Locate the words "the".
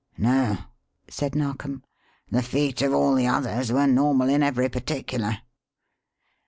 2.31-2.41, 3.13-3.27